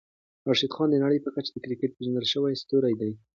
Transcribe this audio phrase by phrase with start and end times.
[0.47, 3.11] راشدخان د نړۍ په کچه د کريکيټ پېژندل شوی ستوری دی.